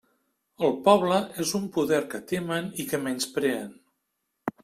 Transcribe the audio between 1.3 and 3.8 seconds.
és un poder que temen i que menyspreen.